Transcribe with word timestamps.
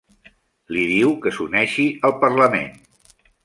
Li 0.75 0.85
diu 0.93 1.13
que 1.25 1.35
s'uneixi 1.37 1.87
al 2.11 2.19
parlament. 2.25 2.77